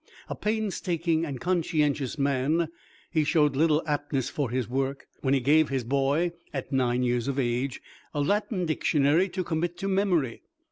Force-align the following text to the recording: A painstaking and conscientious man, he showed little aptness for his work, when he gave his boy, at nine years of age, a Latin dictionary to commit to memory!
A 0.29 0.33
painstaking 0.35 1.25
and 1.25 1.39
conscientious 1.39 2.17
man, 2.17 2.69
he 3.11 3.23
showed 3.23 3.55
little 3.55 3.83
aptness 3.85 4.31
for 4.31 4.49
his 4.49 4.67
work, 4.67 5.05
when 5.19 5.35
he 5.35 5.39
gave 5.39 5.69
his 5.69 5.83
boy, 5.83 6.31
at 6.51 6.71
nine 6.71 7.03
years 7.03 7.27
of 7.27 7.37
age, 7.37 7.83
a 8.11 8.19
Latin 8.19 8.65
dictionary 8.65 9.29
to 9.29 9.43
commit 9.43 9.77
to 9.77 9.87
memory! 9.87 10.41